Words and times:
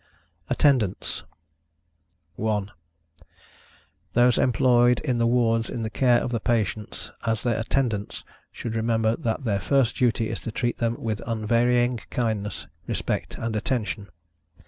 ATTENDANTS. 0.49 1.21
1. 2.33 2.71
Those 4.13 4.39
employed 4.39 4.99
in 5.01 5.19
the 5.19 5.27
wards 5.27 5.69
in 5.69 5.83
the 5.83 5.91
care 5.91 6.23
of 6.23 6.31
the 6.31 6.39
patients, 6.39 7.11
as 7.27 7.43
their 7.43 7.59
Attendants, 7.59 8.23
should 8.51 8.75
remember 8.75 9.15
that 9.15 9.43
their 9.43 9.59
first 9.59 9.95
duty 9.95 10.29
is 10.31 10.39
to 10.39 10.51
treat 10.51 10.79
them 10.79 10.99
with 10.99 11.21
unvarying 11.27 11.97
kindness, 12.09 12.65
respect 12.87 13.37
and 13.37 13.55
attention. 13.55 14.09